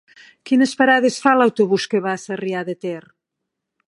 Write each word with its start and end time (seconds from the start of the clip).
Quines 0.49 0.71
parades 0.79 1.19
fa 1.25 1.33
l'autobús 1.41 1.85
que 1.91 2.01
va 2.07 2.13
a 2.15 2.21
Sarrià 2.23 2.65
de 2.71 2.75
Ter? 2.87 2.99